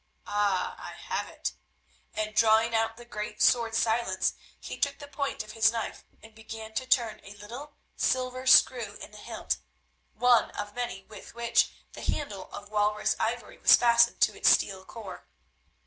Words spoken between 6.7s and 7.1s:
to